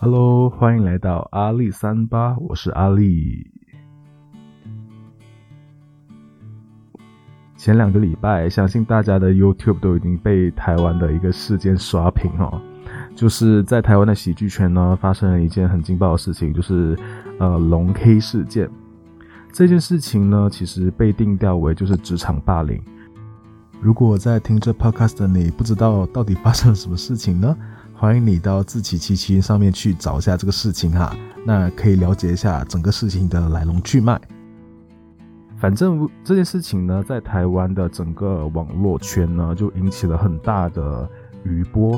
[0.00, 3.50] Hello，欢迎来到阿力三八，我是阿力。
[7.56, 12.60] 前两个礼拜，相信大家的 YouTube 都已经被台湾的一个事件刷屏哦，
[13.16, 16.94] 就是在台湾的喜剧圈呢，发生了一件很劲爆的事情，就是
[17.38, 18.68] 呃龙 K 事件。
[19.54, 22.82] 这件事情呢，其实被定调为就是职场霸凌。
[23.80, 27.56] 如果在听这 Podcast 的你不知道到底发生了什么事情呢？
[27.94, 34.20] 欢迎你到自奇七七上面去找一下这个事情哈，那可以了解一下整个事情的来龙去脉。
[35.56, 41.08] 反正这件事情呢，在台湾的整个网络圈呢，就引起了很大的
[41.44, 41.96] 余波。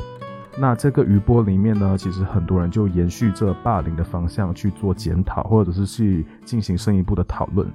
[0.59, 7.67] 那这个余波里面呢，其实很多人就延续这霸凌的方向去做检讨，或者是去进行深一步的讨论。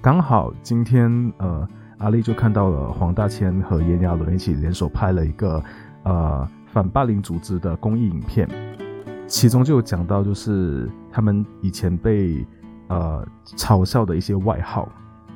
[0.00, 5.62] 刚好今天呃，阿丽就看到了黄大千和炎亚纶一起联手拍了一个
[6.04, 6.48] 呃。
[6.74, 8.48] 反霸凌组织的公益影片，
[9.28, 12.44] 其中就有讲到，就是他们以前被
[12.88, 13.24] 呃
[13.56, 14.88] 嘲笑的一些外号，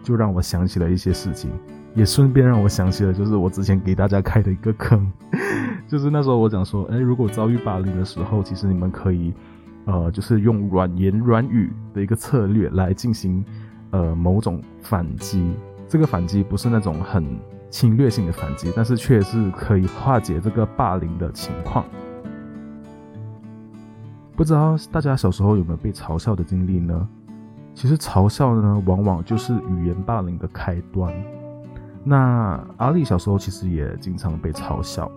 [0.02, 1.48] 就让我想起了一些事情，
[1.94, 5.11] 也顺便让我想起了，就是我之前给大家开的一个坑，
[5.89, 9.33] 就是那时候我讲说，哎，如果遭遇霸凌的时候，其实你们可以
[9.86, 13.45] 呃，就是用软言软语的一个策略来进行
[13.91, 15.53] 呃某种反击，
[15.89, 17.25] 这个反击不是那种很。
[17.70, 21.84] 侵略性的反击，但是却是可以化解这个霸凌的情况。
[24.34, 27.06] 不知道大家小时候有没有被嘲笑的经历呢？
[27.75, 31.12] 其实嘲笑呢，往往就是语言霸凌的开端。
[32.09, 35.11] 那阿丽小时候其实也经常被嘲笑。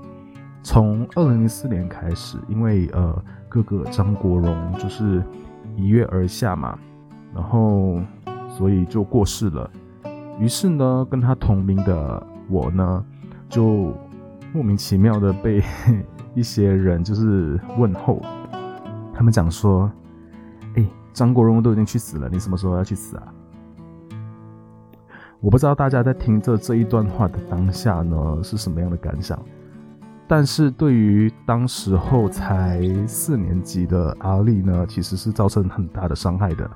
[0.61, 5.23] 从二零零四年开始，因为呃哥哥张国荣就是
[5.75, 6.77] 一跃而下嘛，
[7.33, 8.01] 然后
[8.49, 9.69] 所以就过世了。
[10.39, 12.27] 于是呢，跟他同名的。
[12.49, 13.05] 我呢，
[13.47, 13.95] 就
[14.51, 15.63] 莫名其妙的被
[16.35, 18.21] 一些人就是问候，
[19.13, 19.89] 他们讲说
[20.75, 23.23] ：“哎，张国荣都已经去死了，你什么时候要去死啊？”
[25.41, 29.37] 我不知道大家在听着这一段话的当下呢是什么样的感想，
[30.27, 36.69] 但是对于当时候才四年级的阿丽呢，其实是造成很大的伤害的。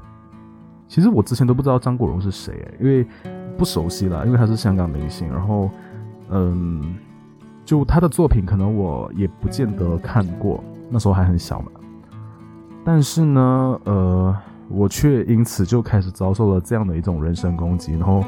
[0.88, 3.08] 其实我之前都不知道张国荣是谁，因为。
[3.58, 5.70] 不熟悉了，因为他是香港明星，然后，
[6.30, 6.98] 嗯，
[7.64, 11.72] 就他的作品可能我也不见得看过，那时候还很小嘛。
[12.84, 14.36] 但是呢，呃，
[14.68, 18.26] 我却因此就开始遭受了这样的一种人身攻击，然后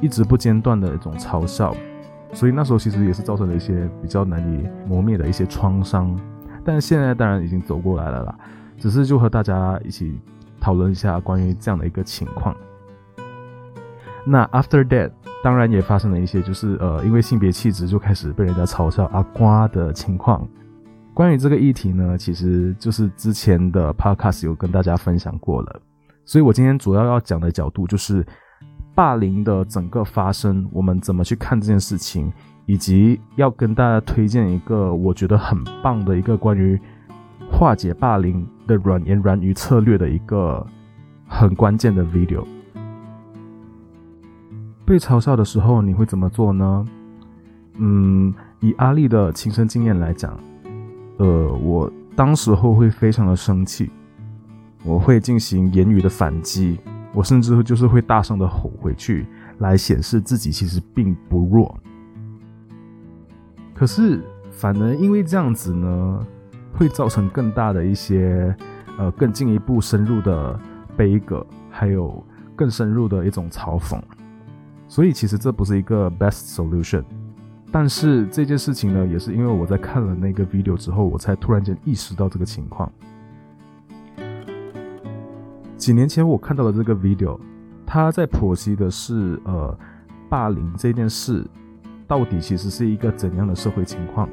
[0.00, 1.74] 一直不间断的一种嘲笑，
[2.32, 6.18] 所以那时候其实也是造成了一些比较难以磨灭的一些创伤。
[6.64, 8.38] 但现在当然已经走过来了啦，
[8.76, 10.20] 只是就和大家一起
[10.60, 12.54] 讨论一下关于这样的一个情况。
[14.26, 15.10] 那 after that，
[15.42, 20.46] 当然也发生了一些，就是呃，因为性别气质就开始被人家嘲笑阿瓜的情况。
[21.14, 25.80] 关于这个议题呢，其实就是之前的 podcast 有跟大家分享过了。
[26.26, 28.24] 所以我今天主要要讲的角度就是
[28.98, 32.32] 霸凌的整个发生，我们怎么去看这件事情，
[32.66, 36.76] 以及要跟大家推荐一个我觉得很棒的一个关于
[37.48, 40.66] 化解霸凌的软言软语策略的一个
[41.28, 42.44] 很关键的 video。
[44.84, 46.84] 被嘲笑的时候，你会怎么做呢？
[47.76, 50.36] 嗯，以阿丽的亲身经验来讲，
[51.18, 53.92] 呃，我当时候会非常的生气，
[54.82, 56.80] 我会进行言语的反击，
[57.18, 59.26] 我甚至就是会大声的吼回去，
[59.58, 61.76] 来显示自己其实并不弱。
[63.74, 66.26] 可是，反而因为这样子呢，
[66.72, 68.54] 会造成更大的一些，
[68.96, 70.60] 呃，更进一步深入的
[70.96, 72.24] 悲歌，还有
[72.54, 74.00] 更深入的一种嘲讽。
[74.86, 77.02] 所以其实这不是一个 best solution，
[77.72, 82.88] 但是这件事情呢，也是因为我在看了那个 video 之后，我才突然间意识到这个情况。
[85.78, 87.38] 几年前我看到了这个 video，
[87.86, 89.74] 他在剖析的是呃
[90.28, 91.42] 霸凌这件事
[92.06, 94.28] 到底其实是一个怎样的社会情况。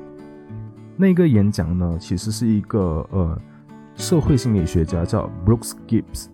[0.98, 3.40] 那个演讲呢，其实是一个呃
[3.96, 6.26] 社会心理学家叫 Brooks Gibbs，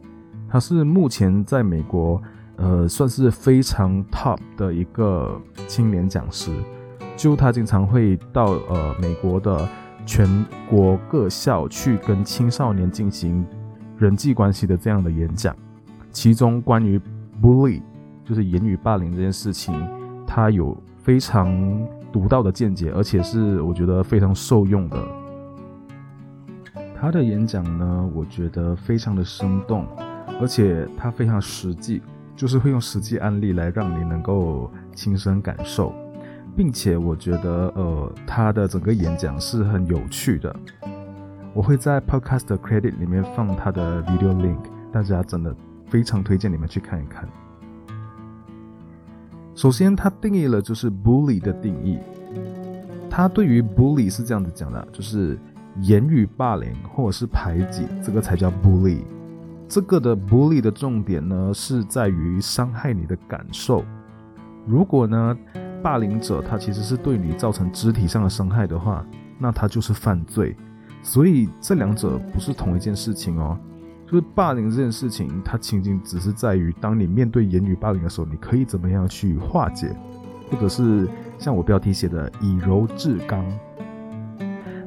[0.49, 2.19] 他是目前在美国。
[2.57, 6.51] 呃，算是非常 top 的一个青年讲师，
[7.17, 9.67] 就他经常会到呃美国的
[10.05, 13.43] 全国各校去跟青少年进行
[14.01, 15.55] 人际关系的这样的演讲，
[16.09, 16.99] 其中关于
[17.39, 17.79] bully
[18.25, 19.71] 就是言语霸凌这件事情，
[20.25, 21.55] 他有非常
[22.11, 24.97] 独到的见解，而且是我觉得非常受用的。
[26.99, 29.85] 他的演讲呢，我觉得非常的生动，
[30.41, 32.01] 而且他非常实际。
[32.35, 35.93] 就是会用实际案例来让你能够亲身感受，
[36.55, 40.55] 并且我觉得呃他的整个演讲是很有趣的。
[41.53, 44.59] 我会在 Podcast Credit 里面放他的 video link，
[44.89, 45.53] 大家真的
[45.87, 47.27] 非常推荐你们去看一看。
[49.53, 51.99] 首先，他定义了就是 bully 的定义。
[53.09, 55.37] 他对于 bully 是这样子讲的，就是
[55.81, 58.99] 言语霸凌或者是排挤，这个才叫 bully。
[59.67, 63.83] 这个的 bully 的重点呢，是在于伤害你的感受。
[64.65, 65.37] 如果呢，
[65.83, 69.05] 霸凌者他其实是对你造成肢体上的伤害的话，
[69.37, 70.55] 那他就是犯罪。
[71.03, 73.57] 所以这两者不是同一件事情哦。
[74.07, 79.95] 就是霸凌这件事情，它仅仅只是在于，当你面对言语霸凌的时候，你可以怎么样去化解，
[80.49, 81.07] 或者是
[81.39, 83.45] 像我标题写的以柔制刚。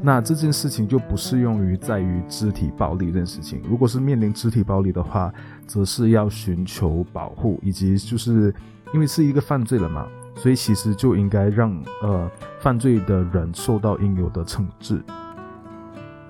[0.02, 3.62] 那这件事情就不适用于在于肢体暴力这件事情。
[3.66, 5.32] 如果是面临肢体暴力的话，
[5.66, 8.54] 则是要寻求保护，以及就是
[8.92, 10.06] 因为是一个犯罪了嘛，
[10.36, 12.30] 所以其实就应该让呃
[12.60, 15.02] 犯罪的人受到应有的惩治。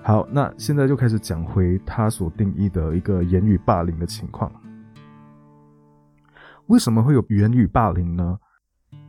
[0.07, 4.51] 好，那现在就开始讲回他所定义的一个言语霸凌的情况。
[6.67, 8.37] 为什么会有言语霸凌呢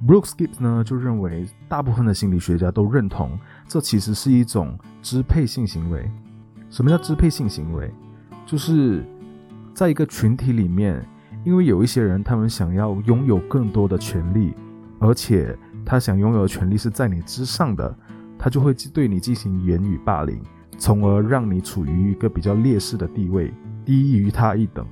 [0.06, 3.38] ？Brooks Gibbs 呢就认为，大部分的心理学家都认同，
[3.68, 6.10] 这其实是一种支配性行为。
[6.70, 7.92] 什么叫支配性行为？
[8.46, 9.04] 就是
[9.74, 11.06] 在一个群体里面，
[11.44, 14.54] 因为有一些人他们想要拥有更多的权利，
[14.98, 15.54] 而且
[15.84, 17.94] 他想拥有的权利是在你之上的，
[18.38, 20.40] 他就会对你进行言语霸凌。
[20.78, 23.52] 从而让你处于一个比较劣势的地位，
[23.84, 24.86] 低于他一等，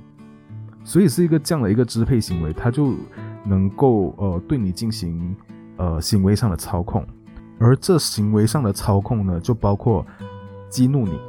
[0.83, 2.93] 所以是一个这样的一个支配行为，他就
[3.43, 5.35] 能够呃对你进行
[5.77, 7.05] 呃行为上的操控，
[7.59, 10.05] 而这行为上的操控呢，就包括
[10.69, 11.19] 激怒你，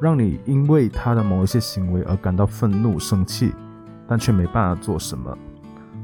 [0.00, 3.52] 让你因为他的某一些行为而感到愤怒、生气，
[4.06, 5.36] 但却没办法做什么。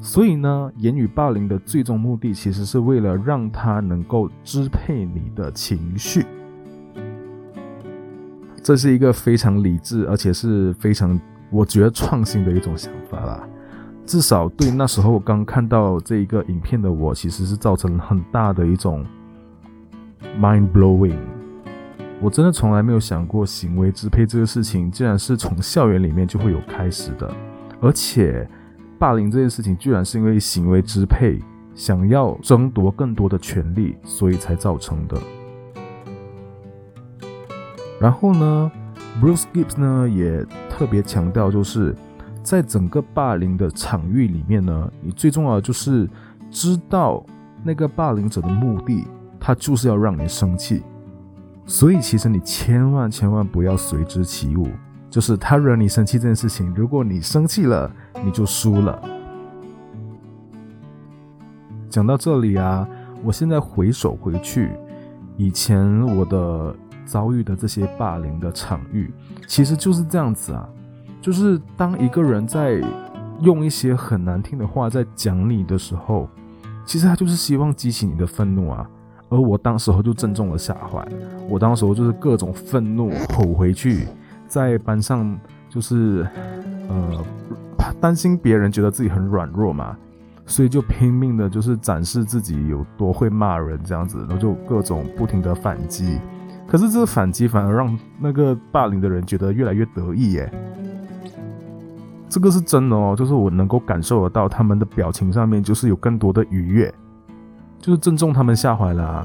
[0.01, 6.27] 所以呢，言语霸凌的最终目的，其实是为了让他能够支配你的情绪。
[8.63, 11.21] 这是一个非常理智，而且是非常
[11.51, 13.43] 我觉得创新的一种想法啦。
[14.07, 19.05] 至少对那时候刚看到这一个影片的我，其实是造成很大的一种
[20.41, 21.19] mind blowing。
[22.21, 27.29] 我真的从来没有想过行为支配这个事情，竟然是从校园里面就会有开始的，
[27.81, 28.49] 而且
[28.97, 31.41] 霸凌这件事情，居然是因为行为支配，
[31.75, 35.17] 想要争夺更多的权利，所以才造成的。
[38.03, 38.73] 然后呢
[39.21, 41.95] ，Bruce Gibbs 呢也特别强调，就是
[42.43, 46.11] 在整个霸凌的场域里面呢，你最重要的就是
[46.51, 47.25] 知道
[47.63, 49.07] 那个霸凌者的目的，
[49.39, 50.83] 他就是要让你生气。
[51.65, 54.67] 所以其实你千万千万不要随之起舞，
[55.09, 57.89] 就是他惹你生气这件事情，如果你生气了，
[58.25, 59.01] 你就输了。
[61.89, 62.85] 讲到这里啊，
[63.23, 64.73] 我现在回首回去，
[65.37, 66.75] 以前我的。
[67.13, 69.13] 遭遇的这些霸凌的场域，
[69.47, 70.67] 其实就是这样子啊，
[71.21, 72.81] 就是当一个人在
[73.43, 76.27] 用一些很难听的话在讲你的时候，
[76.87, 78.89] 其实他就是希望激起你的愤怒啊。
[79.29, 81.07] 而我当时候就正中了下怀，
[81.51, 84.09] 我当时候就是各种愤怒吼回去，
[84.49, 85.39] 在班上
[85.69, 86.27] 就是
[86.89, 87.25] 呃
[88.01, 89.95] 担心别人觉得自己很软弱嘛，
[90.47, 96.19] 所以就拼命的就是展示自己有多会骂人这样子，然后就各种不停的反击。
[96.73, 100.51] 可是这个反击反而让那个霸凌的人觉得越来越得意耶，
[102.31, 106.91] 这个是真的哦，就是我能够感受得到他们的表情上面就是有更多的愉悦，
[107.79, 109.23] 就是正中他们下怀了。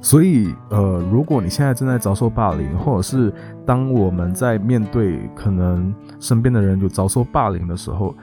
[0.00, 3.30] 所以呃，如果你现在正在遭受霸凌，或者是
[3.66, 8.14] 当我们在面对可能身边的人有遭受霸凌的时候，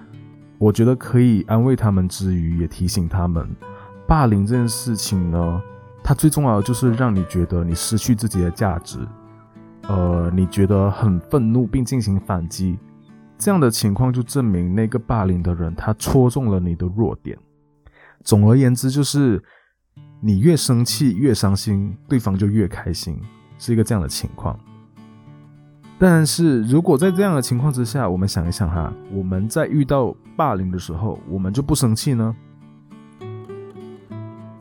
[0.58, 3.48] 我觉得可以安慰他们之余，也提醒他们，
[4.08, 5.62] 霸凌这件事情呢。
[6.08, 9.00] 它最重要的就是让你觉得你失去自己的价值，
[9.88, 12.78] 呃，你觉得很愤怒并进行反击，
[13.40, 17.36] 这样的情况就证明那个霸凌的人他戳中了你的弱点。
[18.24, 19.44] 总而言之，就是
[20.22, 23.20] 你越生气越伤心，对方就越开心，
[23.58, 24.56] 是一个这样的情况。
[25.98, 32.36] 但是如果在这样的情况之下，我们想一想哈，我们在遇到霸凌的时候，我们就不生气呢？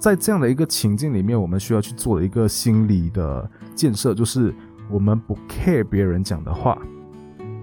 [0.05, 4.55] 在这样的一个情境里面，我们需要去做一个心理的建设，就是
[4.91, 6.77] 我们不 care 别人讲的话，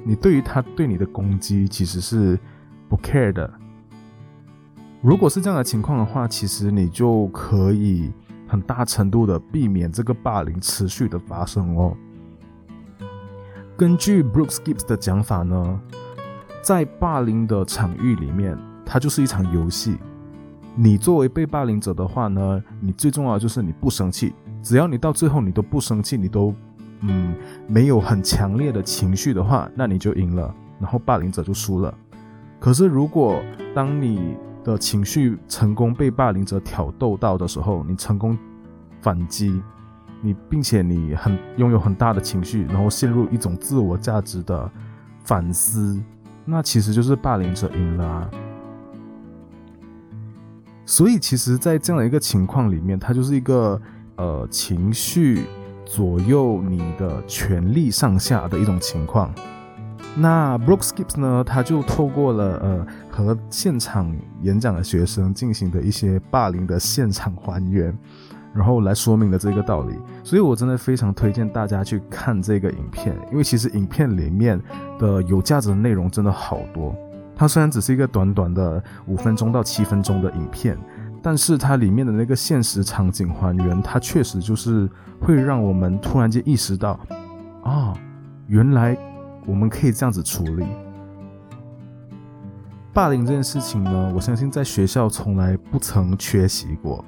[0.03, 2.39] 你对于他对你的攻击其实是
[2.89, 3.47] 不 care 的。
[5.03, 8.11] 如果是这样的情况的话，其实你就可以
[8.47, 11.95] 很大程度的避免这个霸凌持续的发生哦。
[13.77, 15.79] 根据 Brooks Gibbs 的讲法呢，
[16.63, 19.99] 在霸凌的场域里面，它就是一场游戏。
[20.75, 24.33] 你作为被霸凌者的话呢，你最重要就是你不生气。
[24.63, 26.53] 只要你到最后你都不生气，你都
[27.01, 27.35] 嗯
[27.67, 31.93] 没有很强烈的情绪的话，那你就赢了，然后霸凌者就输了。
[32.59, 33.41] 可是如果
[33.73, 38.37] 当你的情绪成功被霸凌者挑逗到的时候，你成功
[39.01, 39.61] 反击，
[40.21, 44.71] 你并且你很拥有很大的情绪，然后陷入一种自我价值的
[45.23, 45.99] 反思，
[46.45, 48.29] 那其实就是霸凌者赢了啊。
[50.91, 53.81] 所以其实，在这样的一个情况里面，它就是一个
[54.17, 55.45] 呃情绪
[55.85, 59.33] 左右你的权力上下的一种情况。
[60.17, 61.45] 那 Brooks Gibbs 呢？
[61.47, 67.97] 他就透过了呃和现场演讲的学生进行的一些霸凌的现场还原，
[68.53, 69.95] 然后来说明了这个道理。
[70.25, 74.61] 所以我真的非常推荐大家去看这个影片，因为其实影片里面
[74.99, 76.93] 的有价值的内容真的好多。
[77.41, 80.77] 它虽然只是一个短短的五分钟到七分钟的影片，
[81.23, 84.87] 但是它里面的那个现实场景还原，它确实就是
[85.19, 86.99] 会让我们突然间意识到，
[87.63, 87.95] 啊，
[88.45, 88.95] 原来。
[89.47, 90.63] 我们可以这样子处理
[92.93, 94.11] 霸凌这件事情呢？
[94.13, 97.03] 我相信在学校从来不曾缺席过，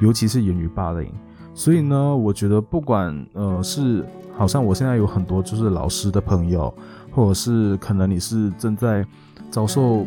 [0.00, 1.14] 尤其是言语霸凌。
[1.54, 4.04] 所以呢，我觉得不管呃是，
[4.36, 6.74] 好像我现在有很多就是老师的朋友，
[7.12, 9.06] 或者是可能你是正在
[9.50, 10.06] 遭受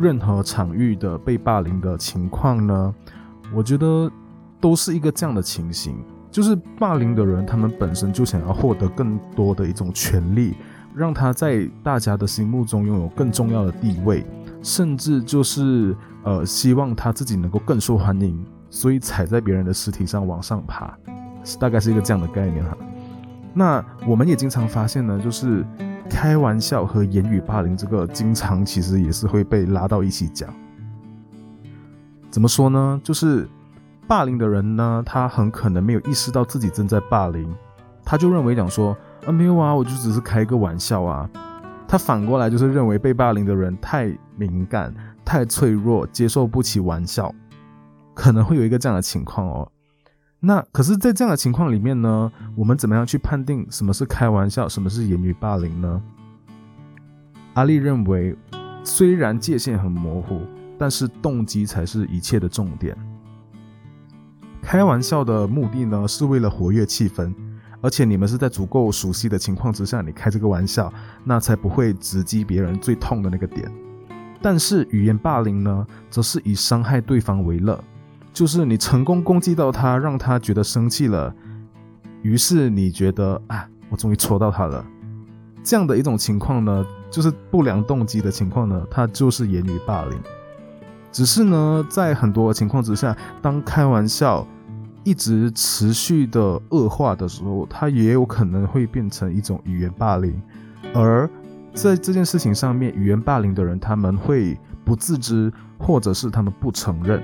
[0.00, 2.94] 任何场域的被霸凌的情况呢，
[3.54, 4.10] 我觉得
[4.60, 5.96] 都是一个这样的情形，
[6.30, 10.54] 就是霸凌的人他们本身就想要获得更多的一种权利。
[10.94, 14.26] 让他在大家的心目中拥有更重要的地位，
[14.62, 20.94] 甚至就是呃，希望他自己能够更受欢迎，所以踩在别人的尸体上往上爬，
[21.58, 22.76] 大概是一个这样的概念哈。
[23.54, 25.64] 那我们也经常发现呢，就是
[26.12, 30.48] 开玩笑和言语霸凌这个，经常其实也是会被拉到一起讲。
[32.30, 33.00] 怎么说呢？
[33.02, 33.48] 就是
[34.06, 37.52] 霸凌的人呢，他很可能没有意识到自己正在霸凌，
[38.04, 38.96] 他就认为讲说。
[39.24, 41.30] 啊，没有啊，我就只是开个玩笑啊。
[41.86, 44.92] 他反过来就是认为被霸凌的人太敏感、
[45.24, 47.32] 太脆弱，接受不起玩笑，
[48.14, 49.71] 可能会有一个这样的情况哦。
[50.44, 56.02] 那可是，在这样的情况里面呢，我们怎么样去判定什么是开玩笑，什么是言语霸凌呢？
[57.54, 58.36] 阿丽认为，
[58.82, 60.40] 虽然界限很模糊，
[60.76, 62.96] 但是动机才是一切的重点。
[64.60, 67.32] 开玩笑的目的呢，是为了活跃气氛。
[67.80, 73.70] 而且你们是在足够熟悉的情况之下，你开这个玩笑，那才不会直击别人最痛的那个点。
[74.40, 77.78] 但是语言霸凌呢，则是以伤害对方为乐，
[78.32, 81.34] 就是你成功攻击到他，让他觉得生气了，
[82.22, 84.84] 于是你觉得啊，我终于戳到他了。
[85.62, 90.18] 这样的一种情况呢，就是不良动机的情况呢，它就是言语霸凌。
[91.10, 94.46] 只是呢，在很多情况之下，当开玩笑。
[95.04, 100.40] 一直持续的恶化的时候，它也有可能会变成一种语言霸凌。
[100.94, 101.28] 而
[101.74, 107.20] 在这件事情上面，语言霸凌的人他们会不自知，或者是他们不承认。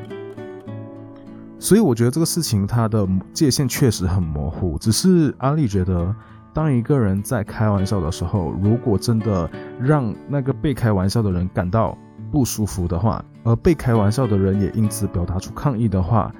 [1.59, 4.79] 所以我觉得这个事情它的界限确实很模糊。
[4.79, 6.15] 只是阿丽觉得，
[6.55, 9.51] 当一个人在开玩笑的时候，如果真的
[9.81, 11.99] 让那个被开玩笑的人感到
[12.31, 16.33] 不舒服的话，而被开玩笑的人也因此表达出抗议的话，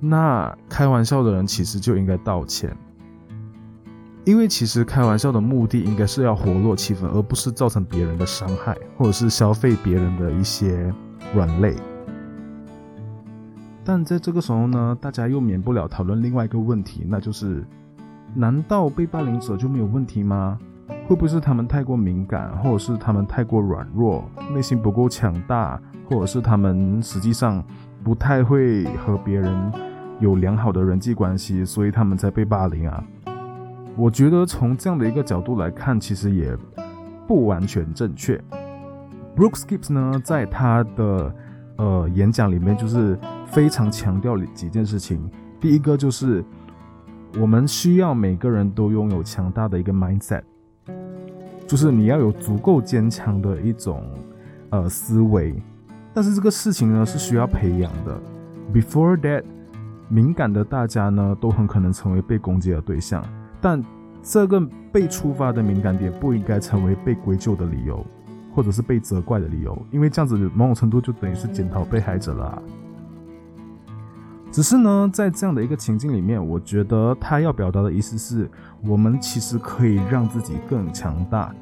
[0.00, 2.76] 那开玩笑的人其实就应该道歉，
[4.24, 10.92] 因为其实开玩笑的目的应该是要活络气氛，而不是造成别人的伤害，或者是消费别人的一些
[11.32, 11.76] 软肋。
[13.84, 17.64] 但在这个时候呢，大家又免不了讨论另外一个问题，那就是：
[18.34, 20.58] 难道被霸凌者就没有问题吗？
[21.06, 24.24] 会不会是他们太过敏感，或者是他们太过软弱，
[24.54, 27.62] 内心不够强大，或者是他们实际上
[28.02, 29.72] 不太会和别人？
[30.20, 33.04] 有良好的人际关系，所以他们才被霸凌啊。
[33.96, 36.56] 我觉得从这样的一个角度来看，其实也
[37.26, 38.40] 不完全正确。
[39.34, 41.34] Brooks Gibbs 呢，在他的
[41.76, 45.30] 呃演讲里面，就是非常强调几件事情。
[45.60, 46.44] 第一个就是
[47.40, 50.42] 我们需要每个人都拥有强大的一个 mindset，
[51.66, 54.02] 就是你要有足够坚强的一种
[54.70, 55.54] 呃思维。
[56.12, 58.20] 但是这个事情呢，是需要培养的。
[58.72, 59.44] Before that。
[60.10, 63.24] 敏感的大家呢，都很可能成为被攻击的对象，
[63.58, 63.82] 但
[64.22, 64.60] 这个
[64.92, 68.04] 被触发的敏感点不应该成为被归咎的理由，
[68.54, 72.62] 或者是被责怪的理由，因为这样子某种程度就等于是检讨被害者了。
[74.52, 78.48] 只是呢，在这样的一个情境里面，我觉得他要表达的意思是，
[78.86, 81.52] 我们其实可以让自己更强大，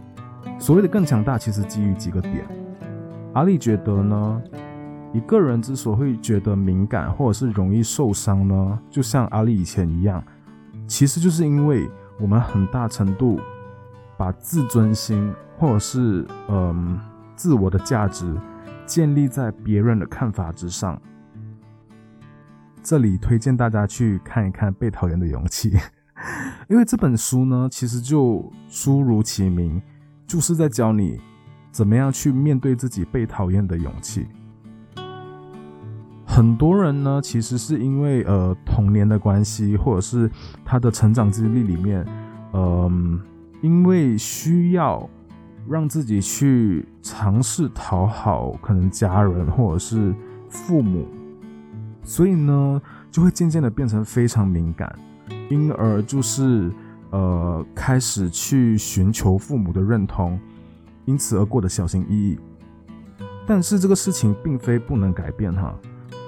[0.58, 2.44] 所谓的更强大，其实基于几个点。
[3.32, 4.42] 阿力觉得呢，
[5.14, 10.22] 一个人之所以会觉得敏感或者是容易受伤呢，就像阿力以前一样，
[10.86, 13.40] 其实就是因为我们很大程度
[14.22, 16.96] 把自尊心或者是嗯
[17.34, 18.32] 自我的价值
[18.86, 20.96] 建立在别人的看法之上。
[22.84, 25.70] 这里推荐大家去看一看《被讨厌的勇气》，
[26.70, 29.82] 因为这本书呢，其实就书如其名，
[30.24, 31.18] 就是在教你
[31.72, 34.28] 怎么样去面对自己被讨厌的勇气。
[36.24, 40.30] 很多人呢，其实是因为呃童年的关系，或者是
[40.64, 42.06] 他的成长经历里面，
[42.52, 43.20] 嗯，
[43.62, 45.08] 因为需要
[45.66, 50.14] 让自己去尝试讨好可能家人或者是
[50.50, 51.06] 父母。
[52.04, 54.92] 所以呢，就会渐渐的变成非常敏感，
[55.48, 56.70] 因而就是
[57.10, 60.38] 呃开始去寻求父母的认同，
[61.04, 62.38] 因此而过得小心翼翼。
[63.46, 65.72] 但是这个事情并非不能改变哈，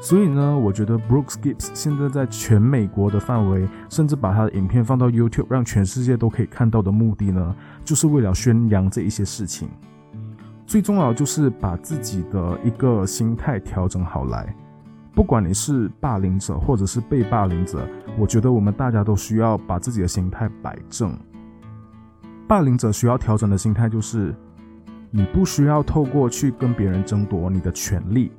[0.05, 7.57] 所以呢，我觉得 Brooks Gibbs 现在在全美国的范围，甚至把他的影片放到 YouTube，让全世界都可以看到的目的呢，
[7.87, 9.67] 就是为了宣扬这一些事情。
[10.67, 14.55] 最重要就是把自己的一个心态调整好来。
[15.15, 21.19] 不管你是霸凌者或者是被霸凌者，我觉得我们大家都需要把自己的心态摆正。
[22.47, 24.35] 霸凌者需要调整的心态就是，
[25.11, 28.31] 你不需要透过去跟别人争夺你的权利，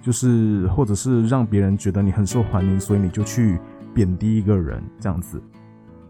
[0.00, 3.58] 就是或者是让别人觉得你很受欢迎，所以你就去
[3.94, 5.42] 贬低一个人这样子。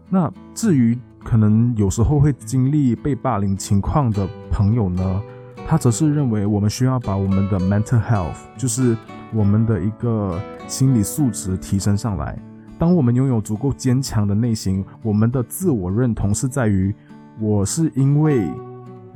[0.09, 5.21] 那至于可能有时候会经历被霸凌情况的朋友呢？
[5.67, 8.97] 他则是认为，我们需要把我们的 mental health，就是
[9.31, 12.37] 我们的一个心理素质提升上来。
[12.77, 16.93] 当我们拥有足够坚强的内心，我们的自我认同是在于，
[17.39, 18.49] 我是因为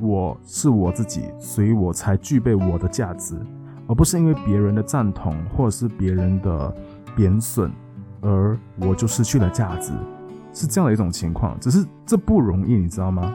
[0.00, 3.34] 我是我自己，所以我才具备我的价值，
[3.88, 6.74] 而不是因为别人的赞同或者是别人的
[7.14, 7.70] 贬损，
[8.20, 9.92] 而我就失去了价值，
[10.52, 11.58] 是这样的一种情况。
[11.60, 13.32] 只是这不容易，你知道吗？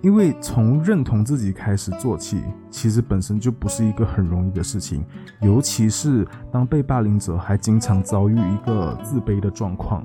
[0.00, 5.02] 因为从认同自己开始做起，其实本身就不是一个很容易的事情，
[5.40, 10.04] 尤其是当被霸凌者还经常遭遇一个自卑的状况，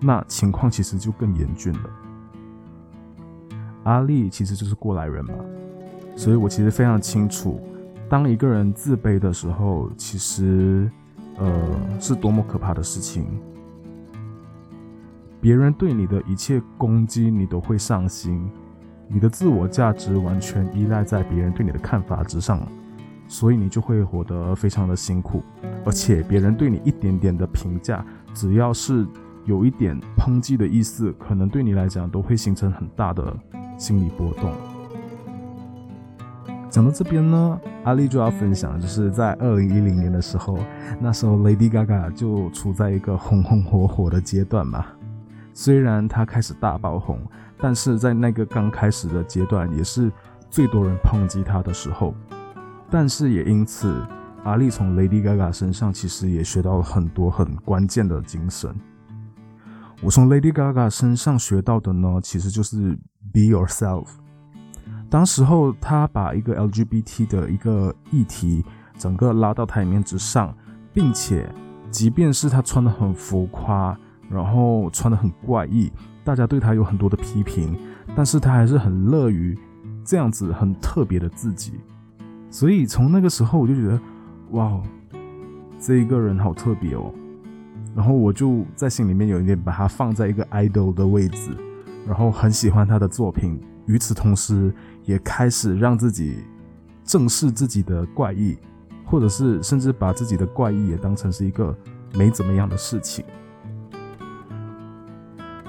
[0.00, 1.90] 那情况其实就更严峻了。
[3.84, 5.34] 阿丽其实就是过来人嘛，
[6.16, 7.60] 所以我其实非常清楚，
[8.10, 10.90] 当一个人自卑的时候，其实
[11.38, 11.48] 呃
[12.00, 13.24] 是多么可怕的事情。
[15.40, 18.50] 别人对你的一切攻击，你都会上心。
[19.06, 22.60] 你的自我价值完全依赖在别人对你的看法之上，
[23.28, 25.42] 所以你就会活得非常的辛苦，
[25.84, 29.06] 而且别人对你一点点的评价，只要是
[29.44, 33.36] 有一点抨击的意思，可能对你来讲都会形成很大的
[33.78, 34.52] 心理波动。
[36.70, 40.56] 讲到这边呢，阿丽就要分享，就是在二零一零年的时候，
[41.00, 44.86] 那时候 Lady Gaga 就处在一个红红火火的阶段嘛，
[45.52, 47.20] 虽然她开始大爆红。
[47.62, 50.10] 但是在那个刚开始的阶段，也是
[50.48, 52.14] 最多人抨击她的时候。
[52.88, 54.02] 但是也因此，
[54.44, 58.74] 阿丽从 Lady Gaga 身上其实也学到了很多很关键的精神。
[60.00, 62.96] 我从 Lady Gaga 身上学到的呢，其实就是
[63.30, 64.06] Be yourself。
[65.10, 68.64] 当时候他把一个 LGBT 的一个议题
[68.96, 70.54] 整个拉到台面之上，
[70.94, 71.52] 并且
[71.90, 73.98] 即便是他穿的很浮夸，
[74.30, 75.92] 然后穿的很怪异。
[76.22, 77.76] 大家对他有很多的批评，
[78.14, 79.58] 但是他还是很乐于
[80.04, 81.72] 这样子很特别的自己，
[82.50, 84.00] 所以从那个时候我就觉得，
[84.50, 84.80] 哇，
[85.78, 87.12] 这一个人好特别哦，
[87.96, 91.50] 然后我就在心里面有一点把他放在一个 idol 的位置，
[92.06, 94.72] 然后很喜欢他的作品，与此同时
[95.04, 96.44] 也开始让自己
[97.04, 98.56] 正视自己的怪异，
[99.04, 101.76] 或者是甚至把自己的怪异也当成是一个
[102.14, 103.24] 没怎么样的事情。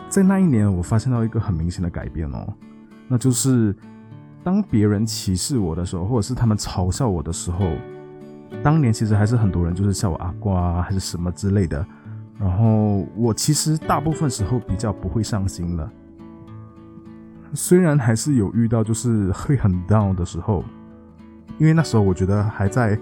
[0.09, 2.53] 在那一年，我发现到一个很明显的改变哦，
[3.07, 3.75] 那就是
[4.43, 7.71] 当别人歧视我的时候，或者是他们嘲笑我的时候，
[8.61, 11.85] 当年其实还是很多人就是笑我阿瓜啊还是什么之类的，
[12.37, 15.89] 然后我其实大部分时候比较不会上心了，
[17.53, 20.63] 虽然还是有遇到就是会很 down 的时候，
[21.57, 22.99] 因为那时候我觉得还在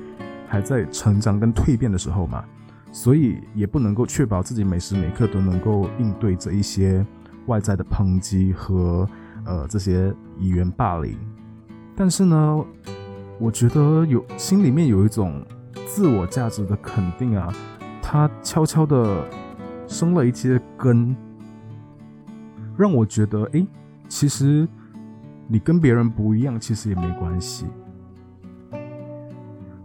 [0.47, 2.43] 还在成长跟蜕变的时候嘛。
[2.91, 7.05] 所以也不能够确保自己每时每刻都能够应对这一些
[7.45, 9.07] 外在的抨击和
[9.45, 11.15] 呃这些语言霸凌。
[11.95, 12.65] 但是呢，
[13.37, 15.45] 我觉得有心里面有一种
[15.85, 17.53] 自我价值的肯定啊，
[18.01, 19.23] 它悄悄的
[19.87, 21.15] 生了一些根，
[22.75, 23.63] 让我觉得，哎，
[24.09, 24.67] 其实
[25.47, 27.65] 你跟别人不一样，其实也没关系。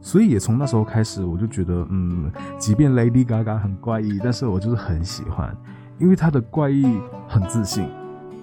[0.01, 5.57] 所以也从那时候开始，我就觉得，嗯，即便 Lady Gaga 很怪异，但是我就是很喜欢，
[5.99, 6.85] 因为她的怪异
[7.27, 7.89] 很自信，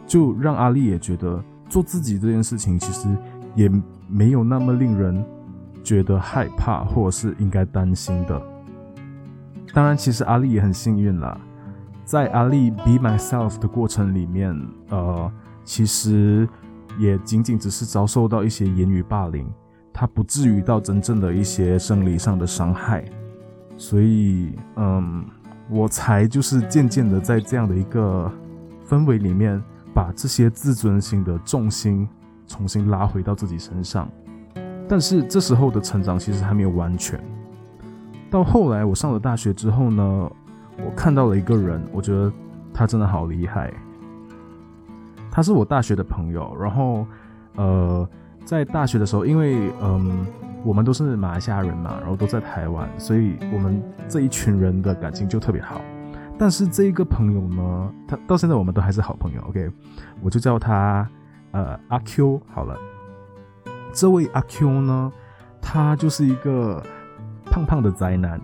[0.08, 3.08] 就让阿丽也觉得做自己这件事情其实
[3.54, 3.70] 也
[4.08, 5.24] 没有那么令人
[5.84, 8.42] 觉得害怕或者是应该担心的。
[9.72, 11.40] 当然，其实阿丽也很幸运啦，
[12.04, 15.32] 在阿丽 Be Myself 的过程里面，呃，
[15.72, 16.46] 其实
[17.00, 19.50] 也仅仅只是遭受到一些言语霸凌。
[19.94, 23.06] 他不至于到真正的一些生理上的伤害，
[23.78, 25.24] 所以，嗯，
[25.70, 28.30] 我才就是渐渐的在这样的一个
[28.86, 32.06] 氛围里面，把这些自尊心的重心
[32.48, 34.10] 重新拉回到自己身上。
[34.90, 37.18] 但是这时候的成长其实还没有完全。
[38.30, 42.30] 到后来我上了大学之后呢，我看到了一个人，我觉得
[42.74, 43.74] 他真的好厉害。
[45.32, 47.08] 他是我大学的朋友，然后，
[47.56, 48.08] 呃。
[48.44, 50.26] 在大学的时候，因为嗯，
[50.64, 55.80] 我们都是马来西亚人嘛，然后都在台湾，所以我们这一群人的感情就特别好。
[56.40, 59.42] 但是这一个朋友呢，他到现在我们都还是好朋友。
[59.48, 59.70] OK，
[60.22, 61.08] 我就叫他
[61.52, 62.76] 呃阿 Q 好了。
[63.94, 65.14] 这位阿 Q 呢，
[65.62, 66.82] 他就是一个
[67.46, 68.42] 胖胖的宅男，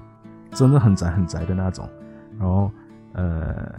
[0.52, 1.90] 真的很宅很宅的那种。
[2.38, 2.72] 然后
[3.14, 3.74] 呃，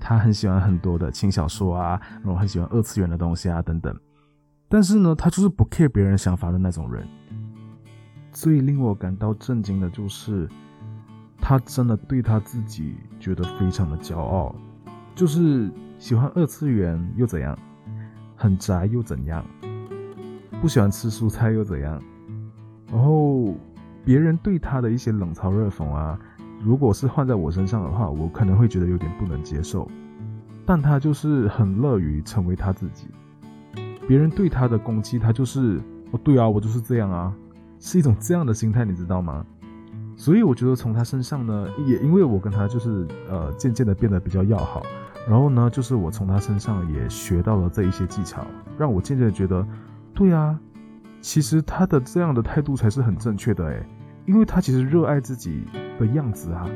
[0.00, 3.94] 他很喜欢很多的轻小说啊，然后很喜欢二次元的东西啊等等。
[4.68, 7.06] 但是呢，他就是不 care 别人想法的那种人。
[8.32, 10.48] 最令我感到震惊的就是，
[11.40, 14.54] 他真的对他自己觉得非常的骄傲，
[15.14, 17.58] 就是喜欢二次元又怎样，
[18.36, 19.44] 很宅又怎样，
[20.60, 22.00] 不喜欢吃蔬菜又怎样。
[22.92, 23.54] 然后
[24.04, 26.18] 别人对他的一些冷嘲热讽啊，
[26.62, 29.90] 如果是换在我身上的话，我可能会觉得有点不能接受。
[30.66, 33.08] 但他就是很乐于成为他自己。
[34.06, 37.32] 别人对他的攻击，他就是哦，对啊，我就是这样啊，
[37.78, 39.44] 是一种这样的心态，你知道吗？
[40.16, 44.82] 所以我觉得从他身上呢，也因为我跟他就是呃渐渐的变得比较要好，
[45.26, 48.46] 然后呢，就是我从他身上也学到了这一些技巧，
[48.76, 49.66] 让我渐渐的觉得，
[50.12, 50.58] 对啊，
[51.22, 53.86] 其实他的这样的态度才是很正确的诶，
[54.26, 55.64] 因为他其实热爱自己
[55.98, 56.68] 的样子啊，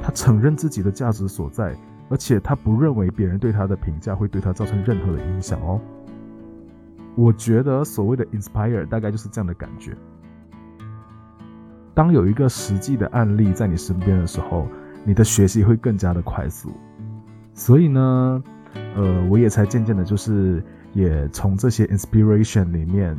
[0.00, 1.76] 他承认自己的价值所在，
[2.08, 5.80] 而且他不认为别人对他的评价会对他造成任何的影响哦。
[7.14, 9.96] 我觉得所谓的 inspire 大概就是这样的感觉。
[11.94, 14.68] 当有一个实际的案例在你身边的时候，
[15.02, 16.70] 你的学习会更加的快速。
[17.54, 18.42] 所以呢，
[18.94, 23.16] 呃，我也才渐渐的，就是也从这些 inspiration 里面，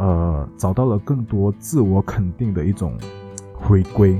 [0.00, 2.96] 呃，找到了更多自我肯定的一种
[3.52, 4.18] 回归。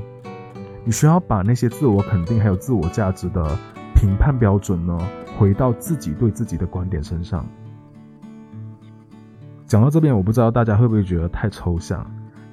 [0.85, 3.43] 你需要把那些自我肯定还有自我价值的
[3.95, 4.99] 评判标准呢，
[5.39, 7.47] 回到自己对自己的观点身上。
[9.67, 12.07] 讲到这边，我不知道大家会不会觉得太抽象，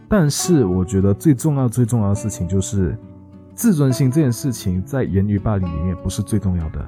[0.07, 2.97] 但是我觉得最重要、最重要的事情就是
[3.55, 6.87] 自尊心这件事情，在言语霸凌里面不是最重要的，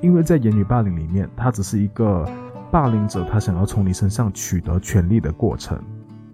[0.00, 2.28] 因为在言语霸凌里面，它只是一个
[2.72, 5.78] 霸凌者他想要从你身上取得权利的过程，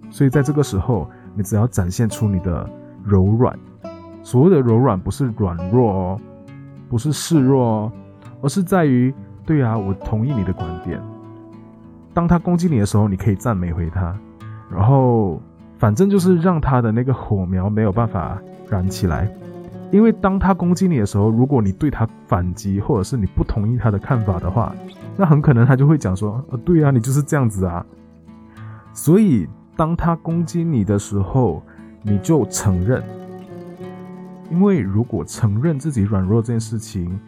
[0.09, 2.71] 所以在这个时候，你只要展现出你的
[3.03, 3.59] 柔软，
[4.23, 6.21] 所谓的柔软不是软弱哦，
[6.89, 7.93] 不是示弱哦，
[8.41, 9.13] 而是在于，
[9.45, 11.03] 对啊，我同意你的观点。
[12.15, 14.17] 当他攻击你的时候，你可以赞美回他，
[14.71, 15.43] 然后
[15.77, 19.29] 反正就是让他的那个火苗没有办法燃起来。
[19.91, 24.75] 因为当他攻击你的时候，如果你对他反击，或者是你不同意他的看法的话，
[25.17, 27.85] 那很可能他就会讲说：“呃，对啊，你就是这样子啊。”
[28.93, 31.63] 所以当他攻击你的时候，
[32.03, 33.03] 你就承认。
[34.51, 37.19] 因为如果承认自己软弱这件事情，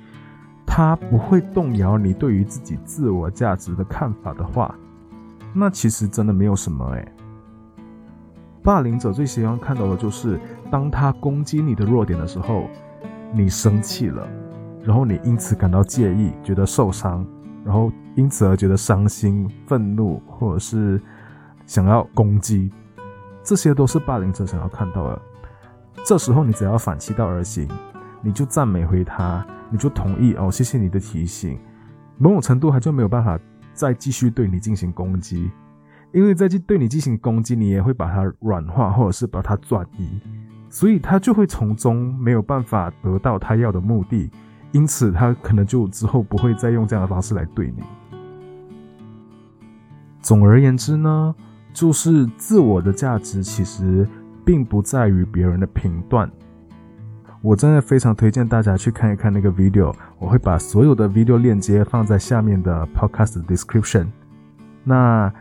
[0.67, 4.75] 他不会动摇你对于自己自我价值的看法的话，
[5.53, 7.13] 那其实真的没有什么诶。
[8.63, 10.39] 霸凌者最喜欢看到的就是，
[10.71, 12.69] 当他攻击你的弱点的时候，
[13.33, 14.29] 你生气了，
[14.85, 17.27] 然后你因此感到介意，觉得受伤，
[17.65, 21.01] 然后因此而觉得伤心、愤怒，或者是
[21.67, 22.71] 想要攻击，
[23.43, 25.23] 这些都是霸凌者想要看到的。
[26.05, 27.69] 这时候你只要反其道而行，
[28.23, 29.45] 你就赞美回他。
[29.73, 31.57] 你就同意哦，谢谢你的提醒。
[32.19, 33.39] 某种程度，他就没有办法
[33.73, 35.49] 再继续对你进行攻击，
[36.13, 40.09] 因为再去对你进行攻击，你也会把它软化，或者是把它转移，
[40.69, 44.31] 所以他就会从中没有办法得到他要的目的，
[44.73, 47.83] 因此他可能就之后不会再用这样的方式来对你。
[50.21, 51.35] 总而言之呢，
[51.73, 54.07] 就是自我的价值其实
[54.45, 56.31] 并不在于别人的评断。
[57.43, 64.09] 我真的非常推荐大家去看一看那个 video，我会把所有的 video 链接放在下面的 podcast description。
[64.85, 65.33] 那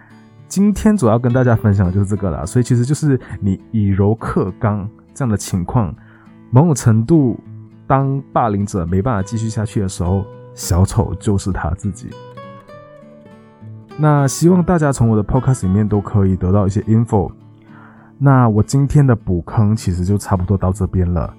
[0.50, 5.94] 今天主要跟大家分享的就是这个啦，所以其实就是你以柔克刚这样的情况，
[6.50, 7.40] 某种程度，
[7.86, 12.10] 当霸凌者没办法继续下去的时候，小丑就是他自己。
[13.96, 17.32] 那希望大家从我的 podcast 里面都可以得到一些 info。
[18.18, 21.32] 那我今天的补坑其实就差不多到这边了。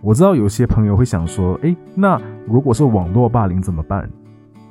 [0.00, 4.08] 我知道有些朋友会想说，诶，那如果是网络霸凌怎么办？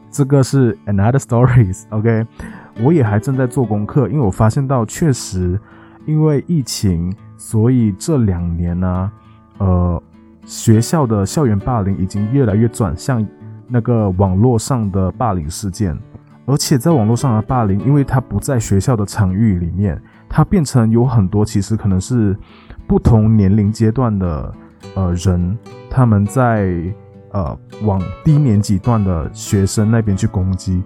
[0.09, 2.25] 这个是 another stories，OK？
[2.83, 5.59] 我也还正在做功课，因为我发现到确实
[6.05, 9.11] 因为疫情，所以这两年呢，
[9.57, 10.03] 呃，
[10.45, 13.25] 学校的校园霸凌已经越来越转向
[13.67, 15.97] 那个网络上的霸凌事件，
[16.45, 22.37] 而且在网络上的霸凌，因为它不在学校的场域里面，它变成有很多其实可能是
[22.87, 24.53] 不同年龄阶段的。
[24.95, 25.57] 呃，人
[25.89, 26.71] 他们在
[27.31, 30.81] 呃往低年级段的学生那边去攻击，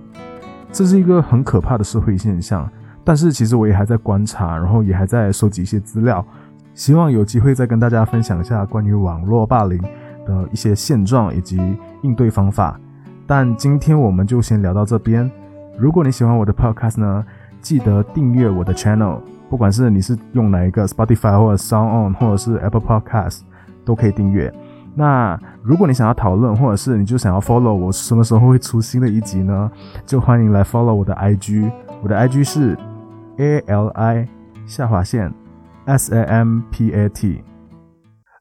[0.72, 2.70] 这是一个很可怕的社会现象。
[3.04, 6.26] 但是其实我也还在观察，然后也还在收集一些资料，
[6.74, 9.82] 希望有机会再跟大家分享一下关于网络霸凌
[10.26, 11.60] 的一些现状以及
[12.04, 12.80] 应对方法。
[13.26, 15.30] 但今天我们就先聊到这边。
[15.78, 17.26] 如果你喜欢我的 podcast 呢，
[17.62, 23.42] 记得订阅我的 channel，不管是你是用哪一个 Spotify 或者 Sound On 或者是 Apple Podcast。
[23.84, 24.54] 都可以订阅。
[24.94, 29.69] 那如果你想要讨论，或者是你就想要 follow 我什么时候会出新的一集呢？
[30.06, 31.71] 就欢迎来 follow 我的 IG，
[32.02, 32.78] 我的 IG 是
[33.38, 34.28] A L I
[34.65, 35.32] 下划线
[35.86, 37.43] S A M P A T。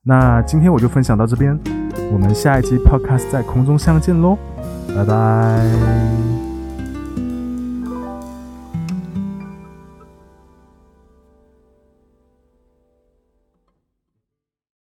[0.03, 1.59] 那今天我就分享到这边，
[2.11, 4.39] 我们下一期 podcast 在空中相见喽，
[4.89, 6.50] 拜拜。